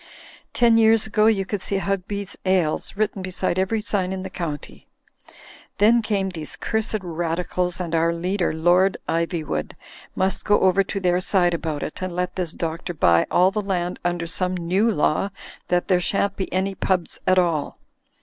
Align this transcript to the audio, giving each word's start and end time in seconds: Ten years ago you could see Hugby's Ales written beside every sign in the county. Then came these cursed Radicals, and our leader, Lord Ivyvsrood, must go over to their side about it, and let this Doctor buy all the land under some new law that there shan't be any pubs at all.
Ten 0.51 0.79
years 0.79 1.05
ago 1.05 1.27
you 1.27 1.45
could 1.45 1.61
see 1.61 1.77
Hugby's 1.77 2.35
Ales 2.43 2.97
written 2.97 3.21
beside 3.21 3.59
every 3.59 3.81
sign 3.81 4.11
in 4.11 4.23
the 4.23 4.31
county. 4.31 4.87
Then 5.77 6.01
came 6.01 6.29
these 6.29 6.55
cursed 6.55 7.03
Radicals, 7.03 7.79
and 7.79 7.93
our 7.93 8.11
leader, 8.11 8.51
Lord 8.51 8.97
Ivyvsrood, 9.07 9.73
must 10.15 10.43
go 10.43 10.59
over 10.61 10.83
to 10.83 10.99
their 10.99 11.19
side 11.21 11.53
about 11.53 11.83
it, 11.83 12.01
and 12.01 12.15
let 12.15 12.35
this 12.35 12.51
Doctor 12.53 12.95
buy 12.95 13.27
all 13.29 13.51
the 13.51 13.61
land 13.61 13.99
under 14.03 14.25
some 14.25 14.57
new 14.57 14.89
law 14.89 15.29
that 15.67 15.87
there 15.87 15.99
shan't 15.99 16.35
be 16.35 16.51
any 16.51 16.73
pubs 16.73 17.19
at 17.27 17.37
all. 17.37 17.77